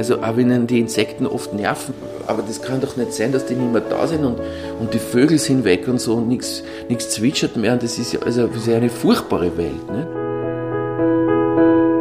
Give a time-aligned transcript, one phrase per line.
[0.00, 1.92] Also auch wenn die Insekten oft nerven,
[2.26, 4.40] aber das kann doch nicht sein, dass die nicht mehr da sind und,
[4.80, 6.62] und die Vögel sind weg und so und nichts
[7.10, 9.90] zwitschert mehr und das ist ja also eine furchtbare Welt.
[9.92, 10.06] Ne?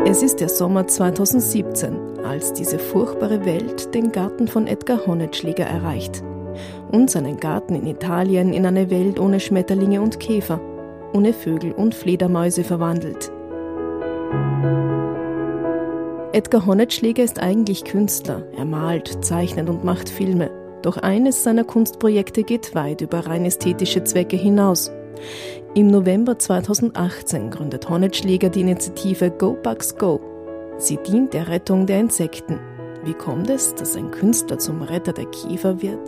[0.07, 6.23] Es ist der Sommer 2017, als diese furchtbare Welt den Garten von Edgar Honetschläger erreicht.
[6.93, 10.61] Und seinen Garten in Italien in eine Welt ohne Schmetterlinge und Käfer,
[11.11, 13.29] ohne Vögel und Fledermäuse verwandelt.
[16.39, 18.43] Edgar Honetschläger ist eigentlich Künstler.
[18.55, 20.49] Er malt, zeichnet und macht Filme.
[20.81, 24.89] Doch eines seiner Kunstprojekte geht weit über rein ästhetische Zwecke hinaus.
[25.75, 30.21] Im November 2018 gründet Honetschläger die Initiative Go Bugs Go.
[30.77, 32.57] Sie dient der Rettung der Insekten.
[33.03, 35.99] Wie kommt es, dass ein Künstler zum Retter der Käfer wird?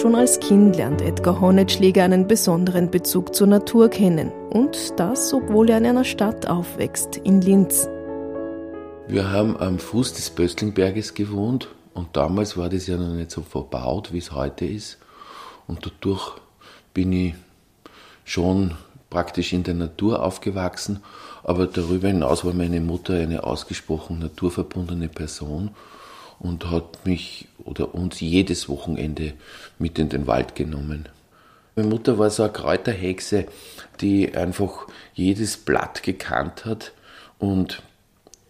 [0.00, 4.32] Schon als Kind lernt Edgar Honetschläger einen besonderen Bezug zur Natur kennen.
[4.48, 7.86] Und das, obwohl er in einer Stadt aufwächst, in Linz.
[9.08, 13.42] Wir haben am Fuß des Böstlingberges gewohnt und damals war das ja noch nicht so
[13.42, 14.96] verbaut, wie es heute ist.
[15.66, 16.32] Und dadurch
[16.94, 17.34] bin ich
[18.24, 18.76] schon
[19.10, 21.00] praktisch in der Natur aufgewachsen.
[21.42, 25.72] Aber darüber hinaus war meine Mutter eine ausgesprochen naturverbundene Person
[26.38, 29.34] und hat mich oder uns jedes Wochenende
[29.78, 31.08] mit in den Wald genommen.
[31.76, 33.46] Meine Mutter war so eine Kräuterhexe,
[34.00, 36.92] die einfach jedes Blatt gekannt hat
[37.38, 37.82] und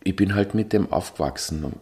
[0.03, 1.75] ich bin halt mit dem aufgewachsen.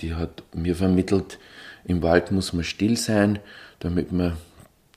[0.00, 1.38] Die hat mir vermittelt,
[1.84, 3.38] im Wald muss man still sein,
[3.80, 4.36] damit man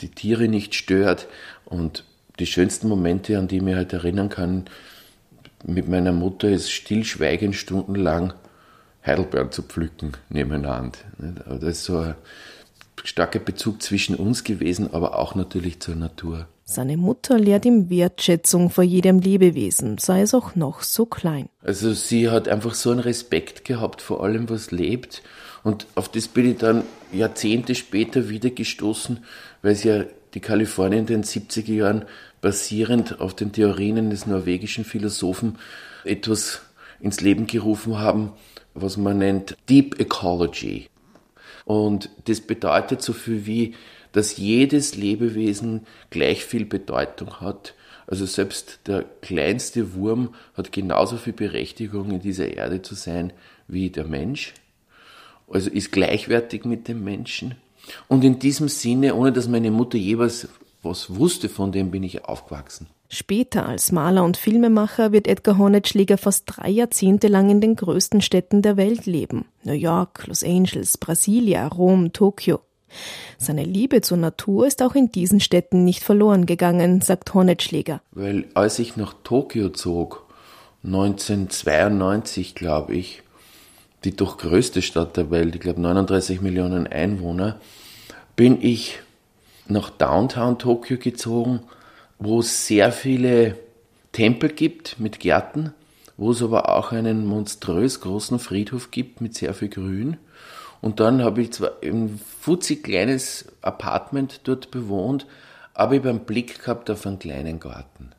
[0.01, 1.27] die Tiere nicht stört
[1.63, 2.03] und
[2.39, 4.65] die schönsten Momente, an die ich mich halt erinnern kann,
[5.65, 8.33] mit meiner Mutter ist stillschweigen stundenlang
[9.05, 10.97] Heidelbeeren zu pflücken nebeneinander.
[11.45, 12.15] Das ist so ein
[13.03, 16.47] starker Bezug zwischen uns gewesen, aber auch natürlich zur Natur.
[16.67, 21.47] Seine Mutter lehrt ihm Wertschätzung vor jedem Lebewesen, sei es auch noch so klein.
[21.63, 25.21] Also sie hat einfach so einen Respekt gehabt vor allem, was lebt.
[25.63, 29.23] Und auf das bin ich dann Jahrzehnte später wieder gestoßen,
[29.61, 30.03] weil sie ja
[30.33, 32.05] die Kalifornien in den 70er Jahren
[32.41, 35.57] basierend auf den Theorien des norwegischen Philosophen
[36.03, 36.61] etwas
[36.99, 38.31] ins Leben gerufen haben,
[38.75, 40.89] was man nennt Deep Ecology.
[41.63, 43.73] Und das bedeutet so viel wie,
[44.11, 47.73] dass jedes Lebewesen gleich viel Bedeutung hat.
[48.07, 53.33] Also selbst der kleinste Wurm hat genauso viel Berechtigung in dieser Erde zu sein
[53.67, 54.53] wie der Mensch.
[55.47, 57.55] Also ist gleichwertig mit dem Menschen.
[58.07, 60.47] Und in diesem Sinne, ohne dass meine Mutter jeweils
[60.81, 62.87] was wusste von dem, bin ich aufgewachsen.
[63.09, 68.21] Später als Maler und Filmemacher wird Edgar Hornetschläger fast drei Jahrzehnte lang in den größten
[68.21, 69.45] Städten der Welt leben.
[69.63, 72.61] New York, Los Angeles, Brasilia, Rom, Tokio.
[73.37, 78.01] Seine Liebe zur Natur ist auch in diesen Städten nicht verloren gegangen, sagt Hornetschläger.
[78.11, 80.25] Weil als ich nach Tokio zog,
[80.83, 83.21] 1992 glaube ich,
[84.03, 87.59] die doch größte Stadt der Welt, ich glaube 39 Millionen Einwohner,
[88.35, 88.99] bin ich
[89.67, 91.61] nach Downtown Tokio gezogen
[92.19, 93.57] wo es sehr viele
[94.11, 95.73] Tempel gibt mit Gärten,
[96.17, 100.17] wo es aber auch einen monströs großen Friedhof gibt mit sehr viel Grün.
[100.81, 105.25] Und dann habe ich zwar ein futzig kleines Apartment dort bewohnt,
[105.73, 108.11] aber ich habe einen Blick gehabt auf einen kleinen Garten.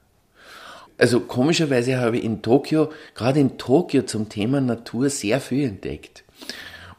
[0.98, 6.24] Also komischerweise habe ich in Tokio, gerade in Tokio zum Thema Natur sehr viel entdeckt.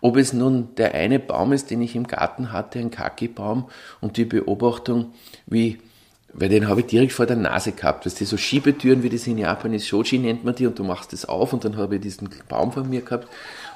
[0.02, 3.70] Ob es nun der eine Baum ist, den ich im Garten hatte, ein Kaki-Baum,
[4.00, 5.14] und die Beobachtung,
[5.48, 5.80] wie
[6.38, 8.06] weil den habe ich direkt vor der Nase gehabt.
[8.06, 10.84] Weißt du, so Schiebetüren, wie das in Japan ist, Shoji nennt man die, und du
[10.84, 13.28] machst das auf und dann habe ich diesen Baum vor mir gehabt.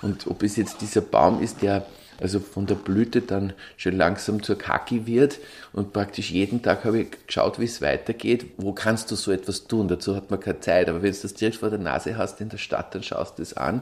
[0.03, 1.85] Und ob es jetzt dieser Baum ist, der
[2.21, 5.39] also von der Blüte dann schon langsam zur Kaki wird
[5.73, 8.45] und praktisch jeden Tag habe ich geschaut, wie es weitergeht.
[8.57, 9.87] Wo kannst du so etwas tun?
[9.87, 10.87] Dazu hat man keine Zeit.
[10.87, 13.41] Aber wenn du das direkt vor der Nase hast in der Stadt, dann schaust du
[13.41, 13.81] es an.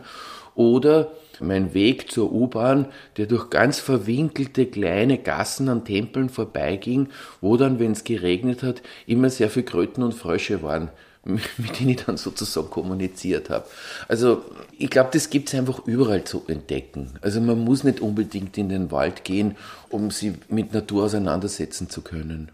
[0.56, 7.10] Oder mein Weg zur U-Bahn, der durch ganz verwinkelte kleine Gassen an Tempeln vorbeiging,
[7.42, 10.90] wo dann, wenn es geregnet hat, immer sehr viel Kröten und Frösche waren,
[11.58, 13.66] mit denen ich dann sozusagen kommuniziert habe.
[14.08, 14.44] Also
[14.78, 17.12] ich glaube, das gibt es einfach überall zu entdecken.
[17.22, 19.56] Also man muss nicht unbedingt in den Wald gehen,
[19.90, 22.52] um sich mit Natur auseinandersetzen zu können.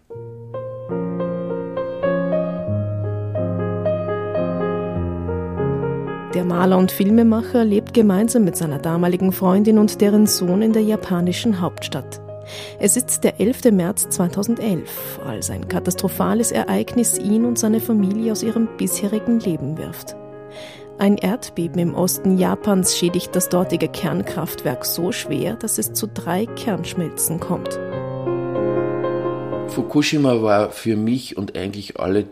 [6.34, 10.82] Der Maler und Filmemacher lebt gemeinsam mit seiner damaligen Freundin und deren Sohn in der
[10.82, 12.25] japanischen Hauptstadt.
[12.78, 13.72] Es ist der 11.
[13.72, 20.16] März 2011, als ein katastrophales Ereignis ihn und seine Familie aus ihrem bisherigen Leben wirft.
[20.98, 26.46] Ein Erdbeben im Osten Japans schädigt das dortige Kernkraftwerk so schwer, dass es zu drei
[26.46, 27.78] Kernschmelzen kommt.
[29.68, 32.26] Fukushima war für mich und eigentlich alle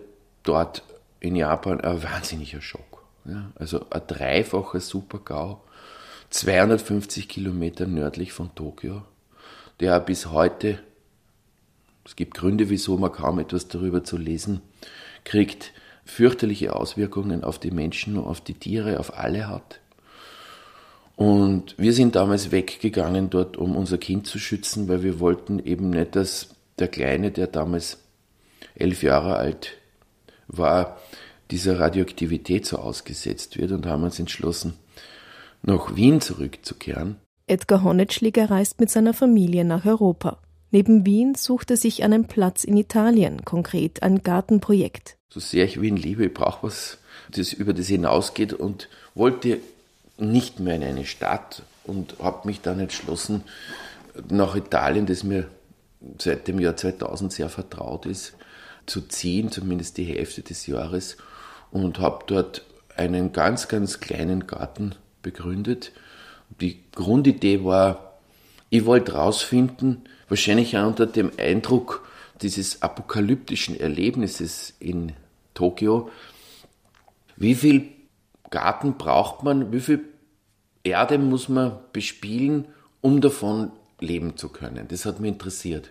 [0.45, 0.83] dort
[1.21, 3.05] in Japan ein wahnsinniger Schock.
[3.27, 5.61] Ja, also ein dreifacher Super-GAU,
[6.31, 9.03] 250 Kilometer nördlich von Tokio,
[9.81, 10.79] der bis heute,
[12.05, 14.61] es gibt Gründe, wieso man kaum etwas darüber zu lesen
[15.25, 15.73] kriegt,
[16.05, 19.81] fürchterliche Auswirkungen auf die Menschen, auf die Tiere, auf alle hat.
[21.17, 25.91] Und wir sind damals weggegangen dort, um unser Kind zu schützen, weil wir wollten eben
[25.91, 26.49] nicht, dass
[26.79, 27.99] der Kleine, der damals
[28.75, 29.75] elf Jahre alt
[30.49, 30.99] war,
[31.51, 34.75] dieser Radioaktivität so ausgesetzt wird und haben uns entschlossen,
[35.63, 37.17] nach Wien zurückzukehren.
[37.47, 40.39] Edgar Honetschläger reist mit seiner Familie nach Europa.
[40.71, 45.19] Neben Wien sucht er sich einen Platz in Italien, konkret ein Gartenprojekt.
[45.29, 46.99] So sehr ich Wien liebe, ich brauche was,
[47.31, 49.61] das über das hinausgeht und wollte
[50.17, 53.45] nicht mehr in eine Stadt und habe mich dann entschlossen,
[54.31, 55.49] nach Italien, das mir
[56.19, 58.35] seit dem Jahr 2000 sehr vertraut ist,
[58.87, 61.19] zu ziehen, zumindest die Hälfte des Jahres,
[61.71, 62.65] und habe dort
[62.97, 65.93] einen ganz, ganz kleinen Garten begründet.
[66.61, 68.19] Die Grundidee war,
[68.71, 72.07] ich wollte herausfinden, wahrscheinlich auch unter dem Eindruck
[72.43, 75.13] dieses apokalyptischen Erlebnisses in
[75.55, 76.11] Tokio,
[77.37, 77.89] wie viel
[78.51, 80.01] Garten braucht man, wie viel
[80.85, 82.67] Erde muss man bespielen,
[83.01, 84.87] um davon leben zu können.
[84.89, 85.91] Das hat mich interessiert.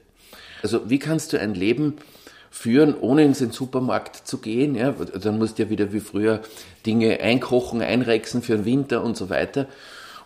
[0.61, 1.95] Also wie kannst du ein Leben
[2.49, 4.75] führen, ohne in den Supermarkt zu gehen?
[4.75, 6.41] Ja, dann musst du ja wieder wie früher
[6.85, 9.67] Dinge einkochen, einrechsen für den Winter und so weiter.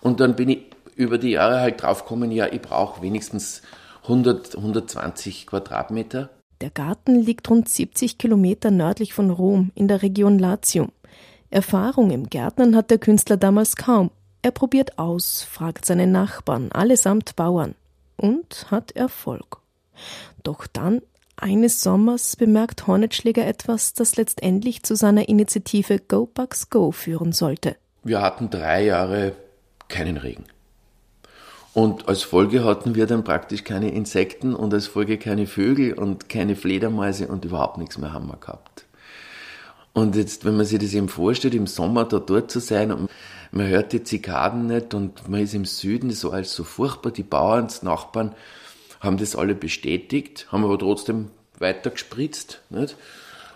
[0.02, 0.60] Und dann bin ich
[0.96, 3.62] über die Jahre halt draufgekommen, ja, ich brauche wenigstens
[4.04, 6.30] 100, 120 Quadratmeter.
[6.62, 10.92] Der Garten liegt rund 70 Kilometer nördlich von Rom in der Region Latium.
[11.50, 14.10] Erfahrung im Gärtnern hat der Künstler damals kaum.
[14.42, 17.76] Er probiert aus, fragt seine Nachbarn, allesamt Bauern,
[18.18, 19.60] und hat Erfolg.
[20.44, 21.02] Doch dann,
[21.36, 27.76] eines Sommers, bemerkt Hornetschläger etwas, das letztendlich zu seiner Initiative Go Bugs Go führen sollte.
[28.04, 29.34] Wir hatten drei Jahre
[29.90, 30.46] keinen Regen.
[31.74, 36.28] Und als Folge hatten wir dann praktisch keine Insekten und als Folge keine Vögel und
[36.28, 38.86] keine Fledermäuse und überhaupt nichts mehr haben wir gehabt.
[39.94, 43.10] Und jetzt, wenn man sich das eben vorstellt, im Sommer da dort zu sein und
[43.52, 47.12] man hört die Zikaden nicht und man ist im Süden, so als so furchtbar.
[47.12, 48.34] Die Bauern, die Nachbarn
[49.00, 51.30] haben das alle bestätigt, haben aber trotzdem
[51.60, 52.62] weiter gespritzt.
[52.70, 52.96] Nicht?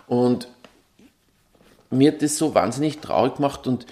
[0.06, 0.48] Und
[1.90, 3.86] mir hat das so wahnsinnig traurig gemacht und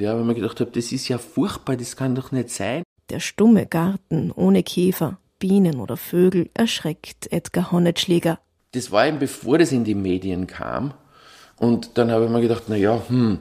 [0.00, 2.82] ja, wenn man gedacht habe, das ist ja furchtbar, das kann doch nicht sein.
[3.10, 8.38] Der stumme Garten ohne Käfer, Bienen oder Vögel erschreckt Edgar Honnetschläger.
[8.72, 10.94] Das war eben bevor das in die Medien kam.
[11.56, 13.38] Und dann habe ich mir gedacht, na ja, hm,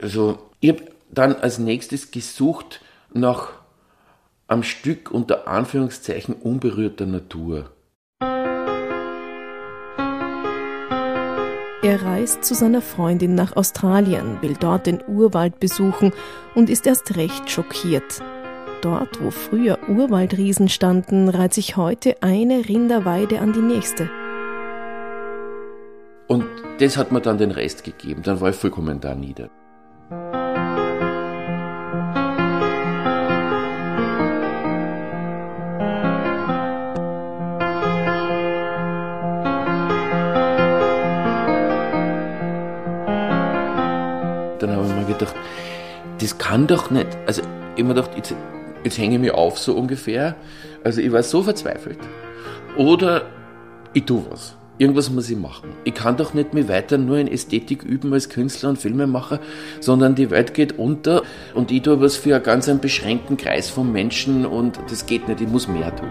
[0.00, 2.80] also ich habe dann als nächstes gesucht
[3.12, 3.50] nach
[4.46, 7.70] am Stück unter Anführungszeichen unberührter Natur.
[11.84, 16.12] Er reist zu seiner Freundin nach Australien, will dort den Urwald besuchen
[16.54, 18.22] und ist erst recht schockiert.
[18.82, 24.08] Dort, wo früher Urwaldriesen standen, reiht sich heute eine Rinderweide an die nächste.
[26.28, 26.44] Und
[26.78, 28.22] das hat mir dann den Rest gegeben.
[28.22, 29.50] Dann war ich vollkommen da nieder.
[46.22, 47.08] Das kann doch nicht.
[47.26, 47.42] Also
[47.76, 48.34] ich mir gedacht, jetzt,
[48.84, 50.36] jetzt hänge ich mich auf so ungefähr.
[50.84, 51.98] Also ich war so verzweifelt.
[52.76, 53.26] Oder
[53.92, 54.56] ich tue was.
[54.78, 55.70] Irgendwas muss ich machen.
[55.84, 59.38] Ich kann doch nicht mehr weiter nur in Ästhetik üben als Künstler und Filmemacher,
[59.80, 61.22] sondern die Welt geht unter
[61.54, 65.28] und ich tue was für einen ganz einen beschränkten Kreis von Menschen und das geht
[65.28, 66.08] nicht, ich muss mehr tun.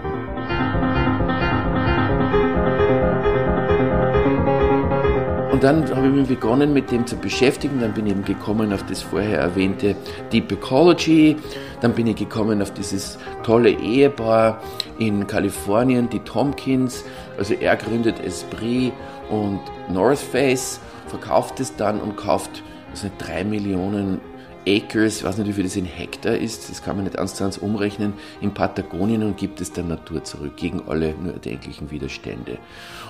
[5.61, 7.81] Und dann habe ich mich begonnen, mit dem zu beschäftigen.
[7.81, 9.95] Dann bin ich eben gekommen auf das vorher erwähnte
[10.33, 11.37] Deep Ecology.
[11.81, 14.59] Dann bin ich gekommen auf dieses tolle Ehepaar
[14.97, 17.05] in Kalifornien, die Tompkins.
[17.37, 18.91] Also er gründet Esprit
[19.29, 24.19] und North Face, verkauft es dann und kauft also drei Millionen
[24.67, 27.57] Acres, ich weiß nicht, wie viel das in Hektar ist, das kann man nicht eins
[27.59, 32.57] umrechnen, in Patagonien und gibt es der Natur zurück, gegen alle nur erdenklichen Widerstände.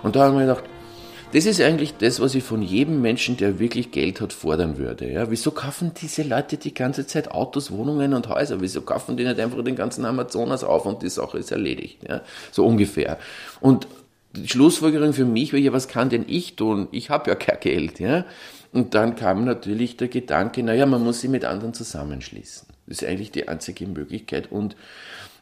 [0.04, 0.64] Und da haben wir gedacht,
[1.34, 5.12] das ist eigentlich das, was ich von jedem Menschen, der wirklich Geld hat, fordern würde.
[5.12, 8.62] Ja, wieso kaufen diese Leute die ganze Zeit Autos, Wohnungen und Häuser?
[8.62, 12.00] Wieso kaufen die nicht einfach den ganzen Amazonas auf und die Sache ist erledigt?
[12.08, 12.22] Ja,
[12.52, 13.18] so ungefähr.
[13.60, 13.88] Und
[14.36, 16.88] die Schlussfolgerung für mich war ja, was kann denn ich tun?
[16.92, 18.00] Ich habe ja kein Geld.
[18.00, 18.26] Ja?
[18.72, 22.68] Und dann kam natürlich der Gedanke, naja, man muss sich mit anderen zusammenschließen.
[22.88, 24.52] Das ist eigentlich die einzige Möglichkeit.
[24.52, 24.76] Und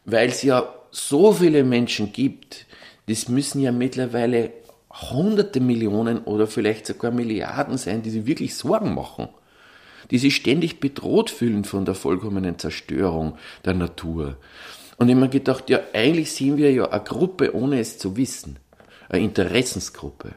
[0.05, 2.65] weil es ja so viele Menschen gibt,
[3.07, 4.51] das müssen ja mittlerweile
[4.91, 9.29] hunderte Millionen oder vielleicht sogar Milliarden sein, die sich wirklich Sorgen machen.
[10.11, 14.37] die sich ständig bedroht fühlen von der vollkommenen Zerstörung der Natur.
[14.97, 18.17] Und ich habe mir gedacht, ja, eigentlich sind wir ja eine Gruppe, ohne es zu
[18.17, 18.57] wissen.
[19.07, 20.33] Eine Interessensgruppe.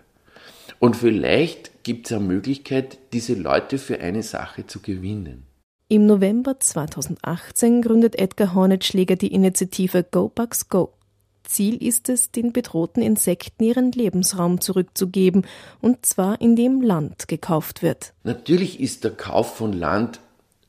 [0.78, 5.46] Und vielleicht gibt es eine Möglichkeit, diese Leute für eine Sache zu gewinnen.
[5.88, 10.92] Im November 2018 gründet Edgar Hornetschläger die Initiative Go Bugs Go.
[11.44, 15.46] Ziel ist es, den bedrohten Insekten ihren Lebensraum zurückzugeben,
[15.80, 18.12] und zwar indem Land gekauft wird.
[18.24, 20.20] Natürlich ist der Kauf von Land,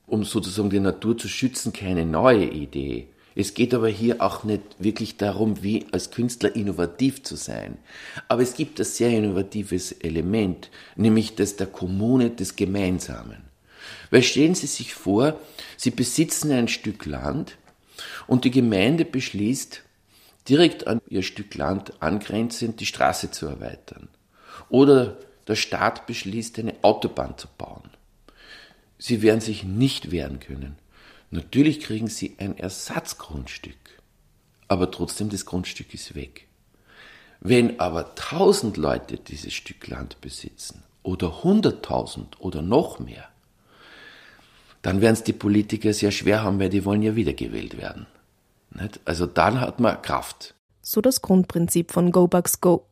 [0.08, 3.08] um sozusagen die Natur zu schützen, keine neue Idee.
[3.36, 7.78] Es geht aber hier auch nicht wirklich darum, wie als Künstler innovativ zu sein.
[8.28, 13.38] Aber es gibt ein sehr innovatives Element, nämlich das der Kommune, des Gemeinsamen.
[14.12, 15.40] Weil stellen Sie sich vor,
[15.78, 17.58] Sie besitzen ein Stück Land
[18.28, 19.82] und die Gemeinde beschließt,
[20.50, 24.10] direkt an ihr Stück Land angrenzend die Straße zu erweitern.
[24.70, 27.90] Oder der Staat beschließt, eine Autobahn zu bauen.
[28.98, 30.78] Sie werden sich nicht wehren können.
[31.30, 34.02] Natürlich kriegen sie ein Ersatzgrundstück,
[34.68, 36.48] aber trotzdem das Grundstück ist weg.
[37.40, 43.28] Wenn aber tausend Leute dieses Stück Land besitzen oder hunderttausend oder noch mehr,
[44.82, 48.06] dann werden es die Politiker sehr schwer haben, weil die wollen ja wiedergewählt werden.
[49.06, 50.56] Also dann hat man Kraft.
[50.82, 52.86] So das Grundprinzip von Go Bugs Go.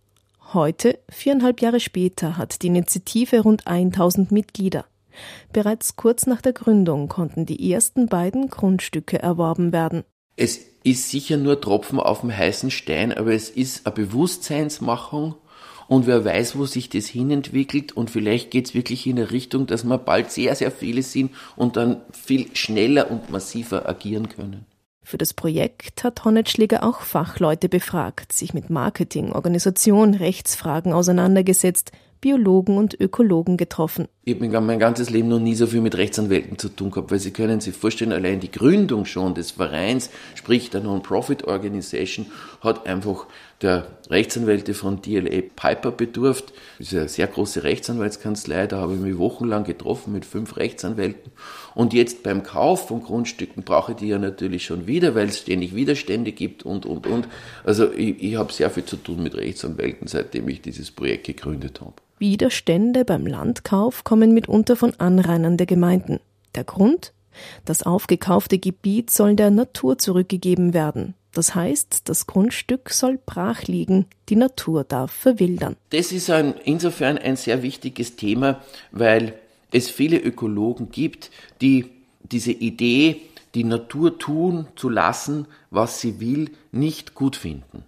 [0.53, 4.85] Heute, viereinhalb Jahre später, hat die Initiative rund 1000 Mitglieder.
[5.51, 10.03] Bereits kurz nach der Gründung konnten die ersten beiden Grundstücke erworben werden.
[10.35, 15.35] Es ist sicher nur Tropfen auf dem heißen Stein, aber es ist eine Bewusstseinsmachung
[15.88, 19.67] und wer weiß, wo sich das hinentwickelt und vielleicht geht es wirklich in eine Richtung,
[19.67, 24.65] dass wir bald sehr, sehr viele sind und dann viel schneller und massiver agieren können.
[25.03, 31.91] Für das Projekt hat Honnetschläger auch Fachleute befragt, sich mit Marketing, Organisation, Rechtsfragen auseinandergesetzt,
[32.22, 34.08] Biologen und Ökologen getroffen.
[34.25, 37.17] Ich habe mein ganzes Leben noch nie so viel mit Rechtsanwälten zu tun gehabt, weil
[37.17, 42.27] Sie können sich vorstellen, allein die Gründung schon des Vereins, sprich der Non-Profit-Organisation,
[42.62, 43.25] hat einfach
[43.61, 46.53] der Rechtsanwälte von DLA Piper bedurft.
[46.77, 51.31] Das ist eine sehr große Rechtsanwaltskanzlei, da habe ich mich wochenlang getroffen mit fünf Rechtsanwälten.
[51.75, 55.39] Und jetzt beim Kauf von Grundstücken brauche ich die ja natürlich schon wieder, weil es
[55.39, 57.27] ständig Widerstände gibt und, und, und.
[57.63, 61.81] Also ich, ich habe sehr viel zu tun mit Rechtsanwälten, seitdem ich dieses Projekt gegründet
[61.81, 61.93] habe.
[62.19, 66.19] Widerstände beim Landkauf kommen mitunter von Anrainern der Gemeinden.
[66.55, 67.13] Der Grund?
[67.65, 71.15] Das aufgekaufte Gebiet soll der Natur zurückgegeben werden.
[71.33, 75.77] Das heißt, das Grundstück soll brach liegen, die Natur darf verwildern.
[75.91, 78.61] Das ist ein, insofern ein sehr wichtiges Thema,
[78.91, 79.33] weil
[79.71, 81.89] es viele Ökologen gibt, die
[82.23, 83.21] diese Idee,
[83.55, 87.83] die Natur tun zu lassen, was sie will, nicht gut finden.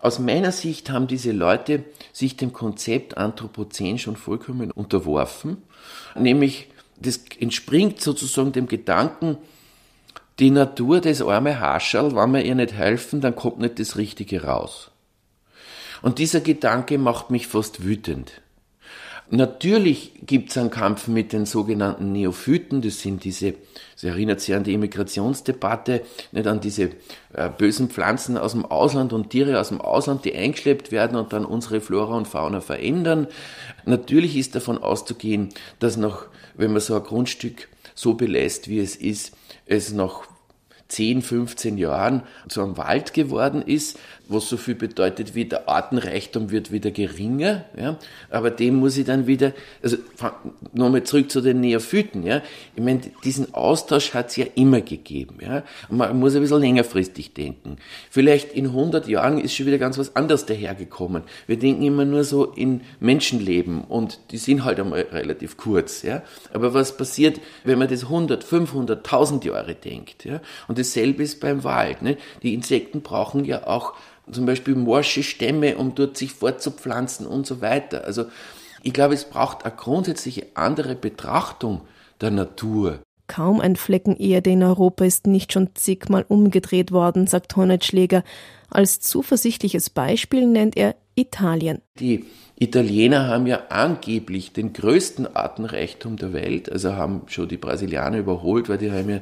[0.00, 5.58] Aus meiner Sicht haben diese Leute sich dem Konzept Anthropozän schon vollkommen unterworfen,
[6.16, 6.68] nämlich
[7.00, 9.38] das entspringt sozusagen dem Gedanken,
[10.38, 14.44] die Natur, das arme Hascherl, wenn wir ihr nicht helfen, dann kommt nicht das Richtige
[14.44, 14.90] raus.
[16.00, 18.40] Und dieser Gedanke macht mich fast wütend.
[19.30, 23.54] Natürlich gibt es einen Kampf mit den sogenannten Neophyten, das sind diese,
[23.92, 26.00] das erinnert sich an die Immigrationsdebatte,
[26.32, 26.92] nicht an diese
[27.34, 31.34] äh, bösen Pflanzen aus dem Ausland und Tiere aus dem Ausland, die eingeschleppt werden und
[31.34, 33.26] dann unsere Flora und Fauna verändern.
[33.84, 38.96] Natürlich ist davon auszugehen, dass noch, wenn man so ein Grundstück so belässt, wie es
[38.96, 39.34] ist,
[39.68, 40.22] es nach
[40.88, 43.98] 10, 15 Jahren zu einem Wald geworden ist,
[44.28, 47.98] was so viel bedeutet wie der Artenreichtum wird wieder geringer, ja,
[48.30, 49.96] aber dem muss ich dann wieder, also
[50.72, 52.42] nochmal zurück zu den Neophyten, ja,
[52.76, 56.60] ich meine, diesen Austausch hat es ja immer gegeben, ja, und man muss ein bisschen
[56.60, 57.76] längerfristig denken.
[58.10, 61.22] Vielleicht in 100 Jahren ist schon wieder ganz was anderes dahergekommen.
[61.46, 66.22] Wir denken immer nur so in Menschenleben und die sind halt einmal relativ kurz, ja,
[66.52, 71.40] aber was passiert, wenn man das 100, 500, 1000 Jahre denkt, ja, und dasselbe ist
[71.40, 72.02] beim Wald.
[72.02, 72.16] Ne?
[72.42, 73.94] Die Insekten brauchen ja auch
[74.32, 78.04] zum Beispiel morsche Stämme, um dort sich fortzupflanzen und so weiter.
[78.04, 78.26] Also
[78.82, 81.82] ich glaube, es braucht eine grundsätzliche andere Betrachtung
[82.20, 83.00] der Natur.
[83.26, 88.24] Kaum ein Flecken Erde in Europa ist nicht schon zigmal umgedreht worden, sagt Hornetschläger.
[88.70, 91.82] Als zuversichtliches Beispiel nennt er Italien.
[91.98, 92.24] Die
[92.58, 98.68] Italiener haben ja angeblich den größten Artenreichtum der Welt, also haben schon die Brasilianer überholt,
[98.68, 99.20] weil die haben ja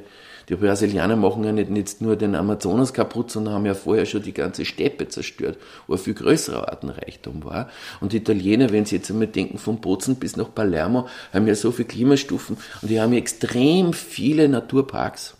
[0.48, 4.22] die Brasilianer machen ja nicht jetzt nur den Amazonas kaputt, sondern haben ja vorher schon
[4.22, 7.68] die ganze Steppe zerstört, wo ein viel größerer Artenreichtum war.
[8.00, 11.54] Und die Italiener, wenn sie jetzt einmal denken, von Bozen bis nach Palermo, haben ja
[11.54, 15.36] so viele Klimastufen und die haben ja extrem viele Naturparks.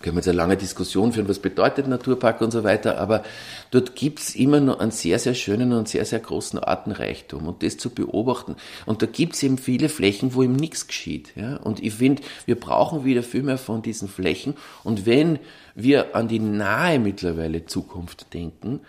[0.00, 3.22] Können wir jetzt eine lange Diskussion führen, was bedeutet Naturpark und so weiter, aber
[3.70, 7.76] dort gibt's immer noch einen sehr, sehr schönen und sehr, sehr großen Artenreichtum und das
[7.78, 8.56] zu beobachten.
[8.84, 11.32] Und da gibt's eben viele Flächen, wo eben nichts geschieht.
[11.36, 11.56] Ja?
[11.56, 14.54] Und ich finde, wir brauchen wieder viel mehr von diesen Flächen.
[14.84, 15.38] Und wenn
[15.74, 18.80] wir an die nahe mittlerweile Zukunft denken,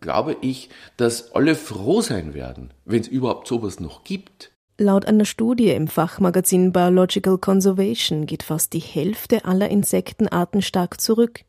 [0.00, 4.52] glaube ich, dass alle froh sein werden, wenn es überhaupt sowas noch gibt.
[4.78, 11.44] Laut einer Studie im Fachmagazin Biological Conservation geht fast die Hälfte aller Insektenarten stark zurück.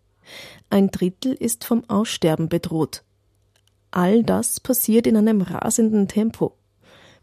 [0.69, 3.03] Ein Drittel ist vom Aussterben bedroht.
[3.91, 6.53] All das passiert in einem rasenden Tempo.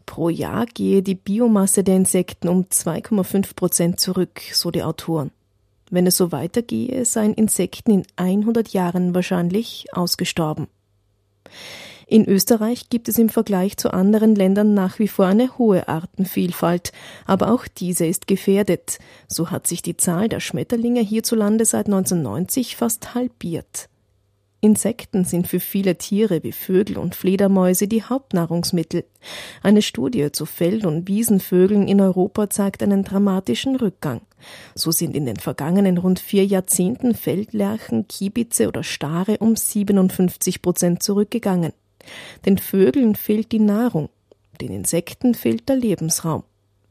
[0.05, 5.31] Pro Jahr gehe die Biomasse der Insekten um 2,5 Prozent zurück, so die Autoren.
[5.89, 10.67] Wenn es so weitergehe, seien Insekten in 100 Jahren wahrscheinlich ausgestorben.
[12.07, 16.91] In Österreich gibt es im Vergleich zu anderen Ländern nach wie vor eine hohe Artenvielfalt,
[17.25, 18.99] aber auch diese ist gefährdet.
[19.27, 23.89] So hat sich die Zahl der Schmetterlinge hierzulande seit 1990 fast halbiert.
[24.61, 29.05] Insekten sind für viele Tiere wie Vögel und Fledermäuse die Hauptnahrungsmittel.
[29.61, 34.21] Eine Studie zu Feld- und Wiesenvögeln in Europa zeigt einen dramatischen Rückgang.
[34.73, 41.03] So sind in den vergangenen rund vier Jahrzehnten Feldlerchen, Kiebitze oder Stare um 57 Prozent
[41.03, 41.73] zurückgegangen.
[42.45, 44.09] Den Vögeln fehlt die Nahrung,
[44.61, 46.43] den Insekten fehlt der Lebensraum.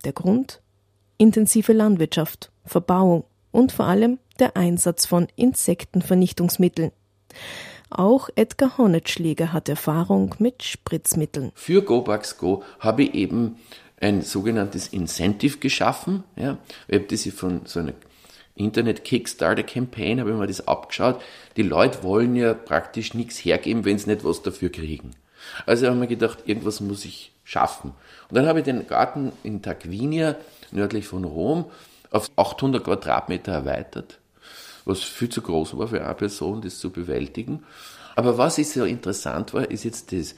[0.05, 0.61] Der Grund?
[1.19, 6.91] Intensive Landwirtschaft, Verbauung und vor allem der Einsatz von Insektenvernichtungsmitteln.
[7.91, 11.53] Auch Edgar Honetschläger hat Erfahrung mit Spritzmitteln.
[11.55, 13.57] Für GoBugs Go habe ich eben
[14.01, 16.25] ein sogenanntes Incentive geschaffen.
[16.37, 16.59] Ja.
[16.89, 17.93] Ich habe das von so einer
[18.57, 21.21] Internet-Kickstarter-Campaign, habe ich mir das abgeschaut.
[21.57, 25.11] Die Leute wollen ja praktisch nichts hergeben, wenn sie nicht was dafür kriegen.
[25.67, 27.93] Also habe ich mir gedacht, irgendwas muss ich schaffen.
[28.29, 30.37] Und dann habe ich den Garten in Tarquinia,
[30.71, 31.67] nördlich von Rom,
[32.11, 34.19] auf 800 Quadratmeter erweitert,
[34.85, 37.65] was viel zu groß war für eine Person, das zu bewältigen.
[38.17, 40.35] Aber was ist so interessant war, ist jetzt das.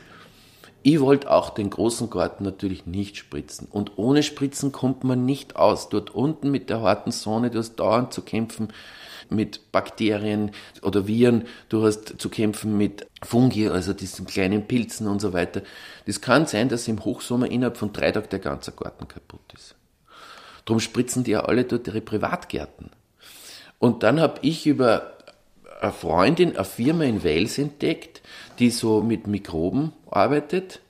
[0.83, 3.67] Ich wollte auch den großen Garten natürlich nicht spritzen.
[3.71, 5.89] Und ohne Spritzen kommt man nicht aus.
[5.89, 8.69] Dort unten mit der harten Sonne, du hast dauernd zu kämpfen
[9.29, 15.21] mit Bakterien oder Viren, du hast zu kämpfen mit Fungi, also diesen kleinen Pilzen und
[15.21, 15.63] so weiter.
[16.07, 19.75] Das kann sein, dass im Hochsommer innerhalb von drei Tagen der ganze Garten kaputt ist.
[20.65, 22.91] Darum spritzen die ja alle dort ihre Privatgärten.
[23.79, 25.16] Und dann habe ich über
[25.81, 28.23] eine Freundin eine Firma in Wales entdeckt,
[28.59, 30.81] die so mit Mikroben arbeitet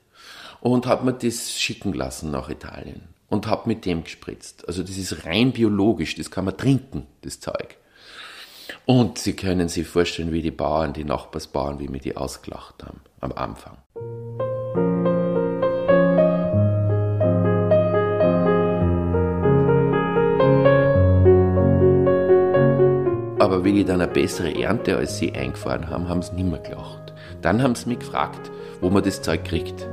[0.60, 4.66] und habe mir das schicken lassen nach Italien und habe mit dem gespritzt.
[4.68, 7.76] Also das ist rein biologisch, das kann man trinken, das Zeug.
[8.84, 13.00] Und Sie können sich vorstellen, wie die Bauern, die Nachbarsbauern, wie mir die ausgelacht haben
[13.20, 13.78] am Anfang.
[23.46, 26.58] Aber wie ich dann eine bessere Ernte als sie eingefahren haben, haben sie nicht mehr
[26.58, 27.12] gelacht.
[27.42, 29.86] Dann haben sie mich gefragt, wo man das Zeug kriegt.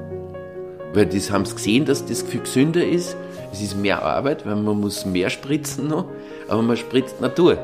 [0.91, 3.15] Weil das haben sie gesehen, dass das viel gesünder ist.
[3.51, 6.05] Es ist mehr Arbeit, weil man muss mehr spritzen noch,
[6.47, 7.59] aber man spritzt Natur.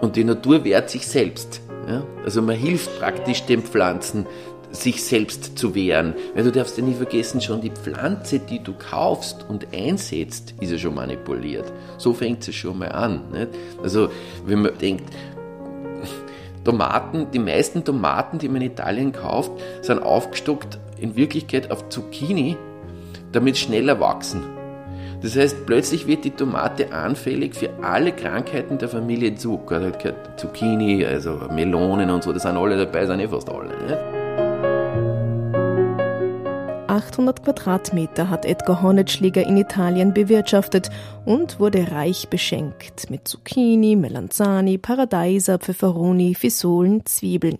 [0.00, 1.60] Und die Natur wehrt sich selbst.
[1.88, 2.02] Ja?
[2.24, 4.26] Also man hilft praktisch den Pflanzen,
[4.72, 6.14] sich selbst zu wehren.
[6.34, 10.72] Weil du darfst ja nie vergessen, schon die Pflanze, die du kaufst und einsetzt, ist
[10.72, 11.70] ja schon manipuliert.
[11.98, 13.30] So fängt es schon mal an.
[13.30, 13.48] Nicht?
[13.82, 14.08] Also
[14.44, 15.04] wenn man denkt,
[16.64, 22.56] Tomaten, die meisten Tomaten, die man in Italien kauft, sind aufgestockt in Wirklichkeit auf Zucchini,
[23.32, 24.42] damit schneller wachsen.
[25.22, 29.92] Das heißt, plötzlich wird die Tomate anfällig für alle Krankheiten der Familie Zucker.
[30.36, 33.68] Zucchini, also Melonen und so, das sind alle dabei, sind eh fast alle.
[33.68, 34.21] Nicht?
[36.92, 40.90] 800 Quadratmeter hat Edgar Hornetschläger in Italien bewirtschaftet
[41.24, 47.58] und wurde reich beschenkt mit Zucchini, Melanzani, Paradeiser, Pfefferoni, Fisolen, Zwiebeln.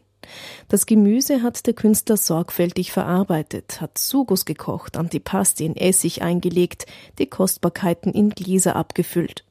[0.69, 6.85] Das Gemüse hat der Künstler sorgfältig verarbeitet, hat Sugus gekocht, Antipasti in Essig eingelegt,
[7.19, 9.47] die Kostbarkeiten in Gläser abgefüllt.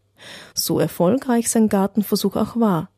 [0.53, 2.90] So erfolgreich sein Gartenversuch auch war.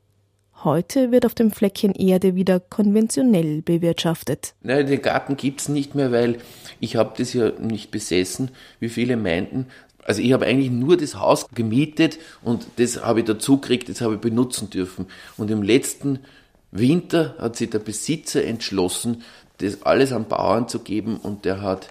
[0.63, 4.53] Heute wird auf dem Fleckchen Erde wieder konventionell bewirtschaftet.
[4.61, 6.37] Nein, den Garten gibt's nicht mehr, weil
[6.79, 8.49] ich habe das ja nicht besessen,
[8.79, 9.67] wie viele meinten.
[10.05, 13.99] Also ich habe eigentlich nur das Haus gemietet und das habe ich dazu gekriegt, das
[13.99, 15.07] habe ich benutzen dürfen.
[15.35, 16.19] Und im letzten
[16.71, 19.23] Winter hat sich der Besitzer entschlossen,
[19.57, 21.89] das alles an Bauern zu geben und der hat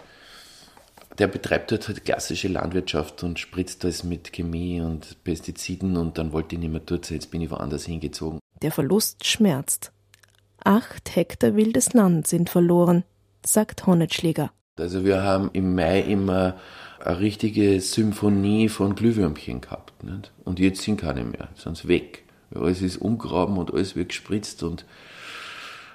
[1.19, 6.33] der betreibt dort halt klassische Landwirtschaft und spritzt das mit Chemie und Pestiziden und dann
[6.33, 8.42] wollte ich nicht mehr dort sein, jetzt bin ich woanders hingezogen.
[8.63, 9.93] Der Verlust schmerzt.
[10.65, 13.05] Acht Hektar wildes Land sind verloren,
[13.45, 14.53] sagt Honnetschläger.
[14.79, 16.57] Also wir haben im Mai immer
[17.05, 20.05] eine richtige Symphonie von Glühwürmchen gehabt.
[20.05, 20.33] Nicht?
[20.45, 22.25] Und jetzt sind keine mehr, sind weg.
[22.55, 24.85] Alles ist umgraben und alles wird gespritzt und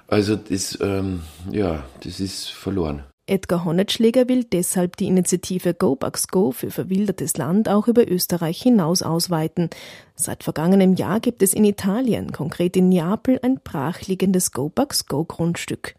[0.06, 3.04] also das, ähm, ja, das ist verloren.
[3.28, 8.62] Edgar Honnetschläger will deshalb die Initiative Go Bugs Go für verwildertes Land auch über Österreich
[8.62, 9.68] hinaus ausweiten.
[10.14, 15.24] Seit vergangenem Jahr gibt es in Italien, konkret in Neapel, ein brachliegendes Go Bugs Go
[15.24, 15.94] Grundstück.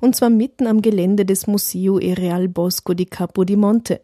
[0.00, 4.02] Und zwar mitten am Gelände des Museo e Real Bosco di Capodimonte.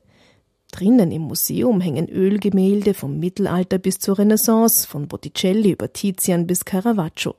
[0.72, 6.64] Drinnen im Museum hängen Ölgemälde vom Mittelalter bis zur Renaissance, von Botticelli über Tizian bis
[6.64, 7.34] Caravaggio.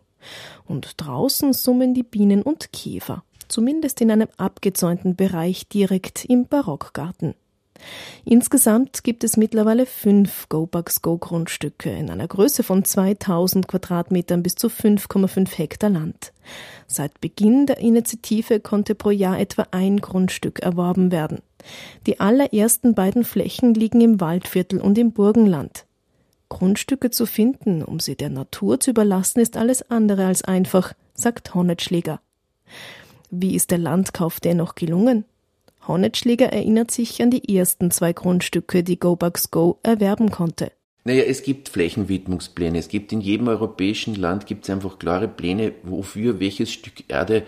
[0.68, 7.36] Und draußen summen die Bienen und Käfer zumindest in einem abgezäunten Bereich direkt im Barockgarten.
[8.26, 14.56] Insgesamt gibt es mittlerweile fünf GoBugs Go Grundstücke in einer Größe von 2000 Quadratmetern bis
[14.56, 16.34] zu 5,5 Hektar Land.
[16.88, 21.40] Seit Beginn der Initiative konnte pro Jahr etwa ein Grundstück erworben werden.
[22.06, 25.86] Die allerersten beiden Flächen liegen im Waldviertel und im Burgenland.
[26.50, 31.56] Grundstücke zu finden, um sie der Natur zu überlassen, ist alles andere als einfach, sagt
[31.56, 32.20] Honnetschläger.
[33.32, 35.24] Wie ist der Landkauf dennoch gelungen?
[35.88, 40.72] Honnetschläger erinnert sich an die ersten zwei Grundstücke, die GoBugs Go erwerben konnte.
[41.06, 42.78] Naja, es gibt Flächenwidmungspläne.
[42.78, 47.44] Es gibt in jedem europäischen Land gibt es einfach klare Pläne, wofür welches Stück Erde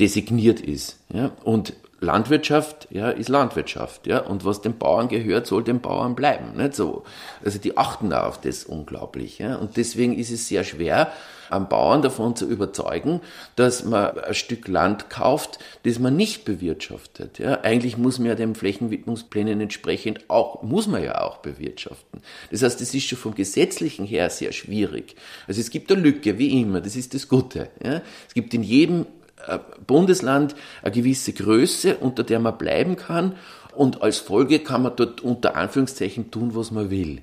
[0.00, 0.98] designiert ist.
[1.12, 1.30] Ja?
[1.44, 6.56] Und Landwirtschaft, ja, ist Landwirtschaft, ja, und was den Bauern gehört, soll den Bauern bleiben,
[6.56, 7.04] nicht so.
[7.44, 11.12] Also die achten auf das unglaublich, ja, und deswegen ist es sehr schwer,
[11.50, 13.20] am Bauern davon zu überzeugen,
[13.56, 17.60] dass man ein Stück Land kauft, das man nicht bewirtschaftet, ja.
[17.62, 22.22] Eigentlich muss man ja den Flächenwidmungsplänen entsprechend auch, muss man ja auch bewirtschaften.
[22.50, 25.16] Das heißt, das ist schon vom Gesetzlichen her sehr schwierig.
[25.46, 28.02] Also es gibt eine Lücke, wie immer, das ist das Gute, ja.
[28.26, 29.06] Es gibt in jedem
[29.46, 33.34] äh, Bundesland eine gewisse Größe, unter der man bleiben kann
[33.74, 37.22] und als Folge kann man dort unter Anführungszeichen tun, was man will.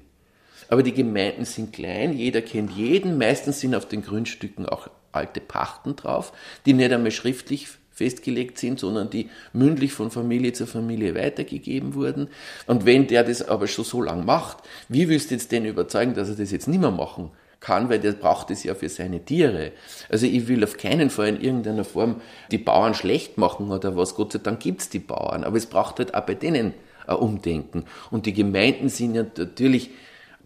[0.69, 5.41] Aber die Gemeinden sind klein, jeder kennt jeden, meistens sind auf den Grundstücken auch alte
[5.41, 6.33] Pachten drauf,
[6.65, 12.29] die nicht einmal schriftlich festgelegt sind, sondern die mündlich von Familie zu Familie weitergegeben wurden.
[12.67, 16.13] Und wenn der das aber schon so lang macht, wie willst du jetzt den überzeugen,
[16.13, 19.25] dass er das jetzt nicht mehr machen kann, weil der braucht es ja für seine
[19.25, 19.71] Tiere.
[20.09, 24.13] Also ich will auf keinen Fall in irgendeiner Form die Bauern schlecht machen oder was.
[24.13, 26.75] Gott sei Dank gibt's die Bauern, aber es braucht halt auch bei denen
[27.07, 27.85] ein Umdenken.
[28.11, 29.89] Und die Gemeinden sind ja natürlich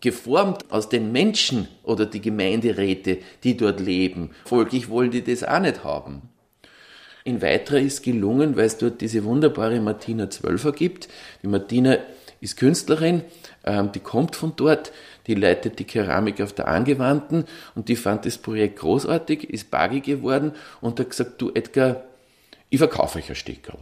[0.01, 4.31] geformt aus den Menschen oder die Gemeinderäte, die dort leben.
[4.45, 6.23] Folglich wollen die das auch nicht haben.
[7.23, 11.07] In weiterer ist gelungen, weil es dort diese wunderbare Martina Zwölfer gibt.
[11.43, 11.97] Die Martina
[12.39, 13.23] ist Künstlerin,
[13.63, 14.91] ähm, die kommt von dort,
[15.27, 20.01] die leitet die Keramik auf der Angewandten und die fand das Projekt großartig, ist Bagi
[20.01, 22.03] geworden und hat gesagt, du Edgar,
[22.71, 23.77] ich verkaufe euch ein Steckerl.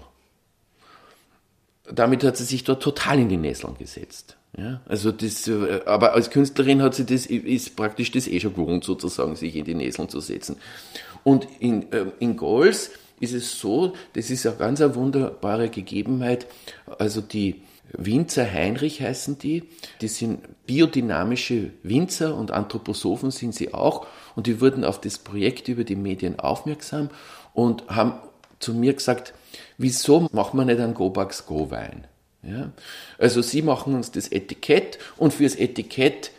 [1.89, 4.36] Damit hat sie sich dort total in die Nesseln gesetzt.
[4.60, 8.54] Ja, also das, äh, aber als Künstlerin hat sie das, ist praktisch das eh schon
[8.54, 10.58] gewohnt, sozusagen, sich in die Nesseln zu setzen.
[11.24, 16.48] Und in, äh, in Gols ist es so, das ist eine ganz eine wunderbare Gegebenheit,
[16.98, 17.62] also die,
[17.93, 19.63] Winzer Heinrich heißen die.
[20.02, 24.06] Die sind biodynamische Winzer und Anthroposophen sind sie auch.
[24.36, 27.10] Und die wurden auf das Projekt über die Medien aufmerksam
[27.54, 28.13] und haben
[28.60, 29.34] zu mir gesagt,
[29.78, 32.08] wieso machen wir nicht einen Gobax Go Wein?
[32.41, 32.71] Ja?
[33.17, 36.32] Also sie machen uns das Etikett und fürs Etikett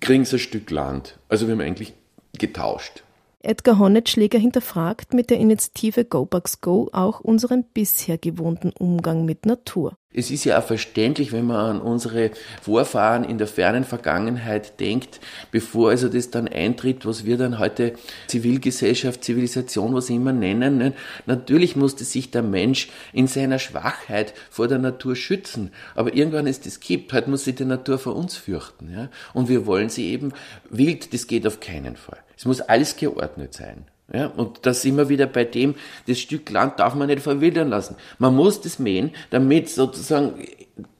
[0.00, 1.18] kriegen sie ein Stück Land.
[1.28, 1.94] Also wir haben eigentlich
[2.38, 3.02] getauscht.
[3.40, 9.96] Edgar Honnetschläger hinterfragt mit der Initiative GoBugs Go auch unseren bisher gewohnten Umgang mit Natur.
[10.18, 12.30] Es ist ja auch verständlich, wenn man an unsere
[12.62, 17.92] Vorfahren in der fernen Vergangenheit denkt, bevor also das dann eintritt, was wir dann heute
[18.26, 20.78] Zivilgesellschaft, Zivilisation, was immer nennen.
[20.78, 20.94] Ne?
[21.26, 25.72] Natürlich musste sich der Mensch in seiner Schwachheit vor der Natur schützen.
[25.94, 28.90] Aber irgendwann ist es kippt, heute muss sich die Natur vor uns fürchten.
[28.90, 29.10] Ja?
[29.34, 30.32] Und wir wollen sie eben
[30.70, 32.18] wild, das geht auf keinen Fall.
[32.34, 33.84] Es muss alles geordnet sein.
[34.12, 35.74] Ja, und das immer wieder bei dem,
[36.06, 37.96] das Stück Land darf man nicht verwildern lassen.
[38.18, 40.34] Man muss das mähen, damit sozusagen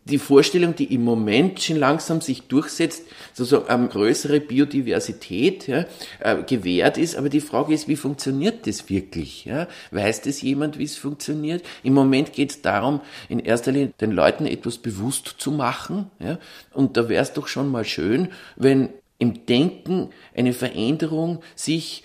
[0.08, 5.86] die Vorstellung, die im Moment schon langsam sich durchsetzt, sozusagen eine größere Biodiversität ja,
[6.20, 7.16] äh, gewährt ist.
[7.16, 9.44] Aber die Frage ist, wie funktioniert das wirklich?
[9.44, 9.68] Ja?
[9.90, 11.62] Weiß das jemand, wie es funktioniert?
[11.82, 16.10] Im Moment geht es darum, in erster Linie den Leuten etwas bewusst zu machen.
[16.20, 16.38] Ja?
[16.72, 22.04] Und da wäre es doch schon mal schön, wenn im Denken eine Veränderung sich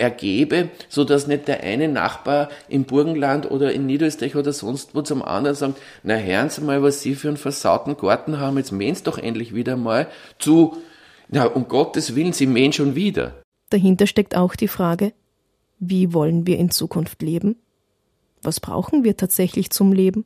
[0.00, 5.02] ergebe, so dass nicht der eine Nachbar im Burgenland oder in Niederösterreich oder sonst wo
[5.02, 8.72] zum anderen sagt, na hören Sie mal, was Sie für einen versauten Garten haben, jetzt
[8.72, 10.08] mähen Sie doch endlich wieder mal,
[10.38, 10.76] zu,
[11.28, 13.42] na um Gottes Willen, Sie mähen schon wieder.
[13.70, 15.12] Dahinter steckt auch die Frage,
[15.78, 17.56] wie wollen wir in Zukunft leben?
[18.42, 20.24] Was brauchen wir tatsächlich zum Leben?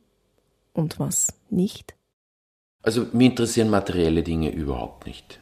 [0.73, 1.95] Und was nicht?
[2.81, 5.39] Also mir interessieren materielle Dinge überhaupt nicht.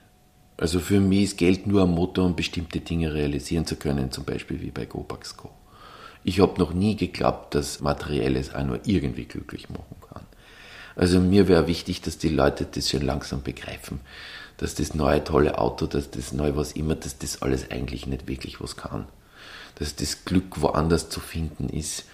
[0.64, 4.24] Also für mich ist Geld nur ein Motor, um bestimmte Dinge realisieren zu können, zum
[4.24, 5.52] Beispiel wie bei GoPaxco.
[6.24, 10.22] Ich habe noch nie geglaubt, dass Materielles auch nur irgendwie glücklich machen kann.
[10.96, 14.00] Also mir wäre wichtig, dass die Leute das schon langsam begreifen,
[14.56, 18.30] dass das neue tolle Auto, dass das neue was immer, dass das alles eigentlich nicht
[18.30, 19.06] wirklich was kann.
[19.76, 22.06] Dass das Glück woanders zu finden ist.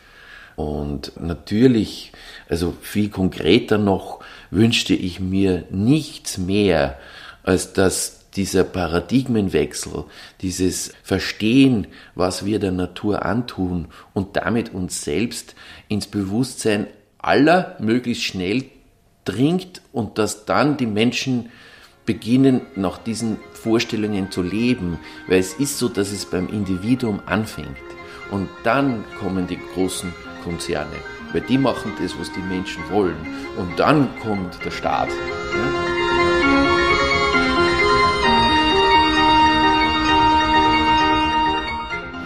[0.55, 2.13] Und natürlich,
[2.49, 6.97] also viel konkreter noch, wünschte ich mir nichts mehr,
[7.43, 10.05] als dass dieser Paradigmenwechsel,
[10.41, 15.55] dieses Verstehen, was wir der Natur antun und damit uns selbst
[15.87, 16.87] ins Bewusstsein
[17.17, 18.65] aller möglichst schnell
[19.25, 21.49] dringt und dass dann die Menschen
[22.05, 27.77] beginnen, nach diesen Vorstellungen zu leben, weil es ist so, dass es beim Individuum anfängt
[28.31, 30.11] und dann kommen die großen
[30.43, 30.95] Konzerne,
[31.33, 33.17] weil die machen das, was die Menschen wollen
[33.57, 35.09] und dann kommt der Staat.
[35.09, 35.88] Ja?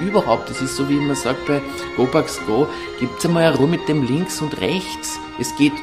[0.07, 1.61] Überhaupt, das ist so wie man sagt bei
[1.95, 2.67] GoBugs Go,
[2.99, 5.19] gibt es einmal herum mit dem links und rechts.
[5.39, 5.73] Es geht,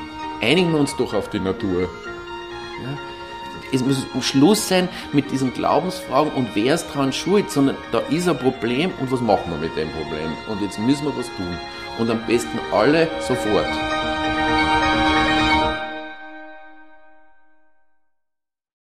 [0.40, 1.82] einigen wir uns doch auf die Natur.
[2.82, 2.98] Ja?
[3.72, 8.28] Es muss Schluss sein mit diesen Glaubensfragen und wer ist dran schuld, sondern da ist
[8.28, 10.32] ein Problem und was machen wir mit dem Problem?
[10.48, 11.58] Und jetzt müssen wir was tun.
[11.98, 13.68] Und am besten alle sofort.